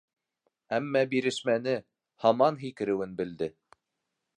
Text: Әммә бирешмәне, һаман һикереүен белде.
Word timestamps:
Әммә 0.77 1.03
бирешмәне, 1.11 1.75
һаман 2.25 2.61
һикереүен 2.67 3.15
белде. 3.23 3.57